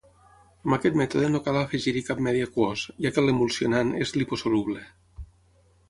Amb 0.67 0.75
aquest 0.77 0.97
mètode 1.01 1.29
no 1.33 1.41
cal 1.49 1.59
afegir-hi 1.59 2.03
cap 2.09 2.23
medi 2.29 2.43
aquós, 2.47 2.87
ja 3.07 3.15
que 3.17 3.25
l'emulsionant 3.27 3.97
és 4.07 4.19
liposoluble. 4.23 4.85